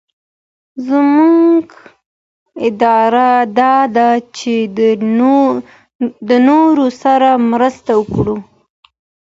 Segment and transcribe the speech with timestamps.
[0.87, 1.65] زمونږ
[2.63, 4.55] اراده دا ده چي
[6.27, 8.37] د نورو سره مرسته وکړو.